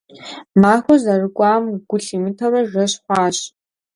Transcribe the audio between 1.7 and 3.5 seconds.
гу лъимытэурэ, жэщ хъуащ.